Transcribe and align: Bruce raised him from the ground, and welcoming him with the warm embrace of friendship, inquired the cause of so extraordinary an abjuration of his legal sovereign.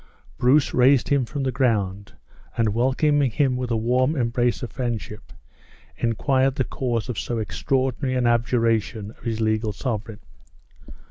Bruce 0.39 0.73
raised 0.73 1.09
him 1.09 1.25
from 1.25 1.43
the 1.43 1.51
ground, 1.51 2.13
and 2.57 2.73
welcoming 2.73 3.29
him 3.29 3.55
with 3.55 3.69
the 3.69 3.77
warm 3.77 4.15
embrace 4.15 4.63
of 4.63 4.71
friendship, 4.71 5.31
inquired 5.95 6.55
the 6.55 6.63
cause 6.63 7.07
of 7.07 7.19
so 7.19 7.37
extraordinary 7.37 8.15
an 8.15 8.25
abjuration 8.25 9.11
of 9.11 9.19
his 9.19 9.39
legal 9.41 9.71
sovereign. 9.71 10.19